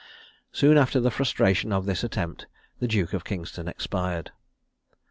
Soon 0.51 0.79
after 0.79 0.99
the 0.99 1.11
frustration 1.11 1.71
of 1.71 1.85
this 1.85 2.03
attempt 2.03 2.47
the 2.79 2.87
Duke 2.87 3.13
of 3.13 3.23
Kingston 3.23 3.67
expired. 3.67 4.31